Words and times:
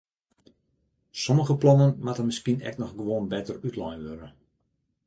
Sommige 1.25 1.57
plannen 1.65 1.93
moatte 2.07 2.27
miskien 2.31 2.67
ek 2.71 2.81
noch 2.81 2.97
gewoan 2.99 3.31
better 3.37 3.63
útlein 3.71 4.05
wurde. 4.09 4.35